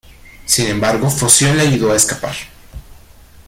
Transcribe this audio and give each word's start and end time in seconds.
Sin 0.47 0.65
embargo, 0.67 1.11
Foción 1.11 1.55
le 1.55 1.61
ayudó 1.61 1.91
a 1.91 1.95
escapar. 1.95 2.33